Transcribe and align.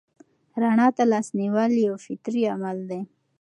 رڼا 0.61 0.87
ته 0.95 1.03
لاس 1.11 1.27
نیول 1.39 1.71
یو 1.85 1.95
فطري 2.05 2.43
عمل 2.53 2.77
دی. 2.89 2.99